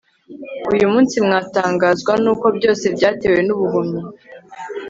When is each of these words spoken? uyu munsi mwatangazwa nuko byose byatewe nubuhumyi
uyu 0.73 0.85
munsi 0.93 1.15
mwatangazwa 1.25 2.13
nuko 2.23 2.45
byose 2.57 2.85
byatewe 2.95 3.39
nubuhumyi 3.47 4.01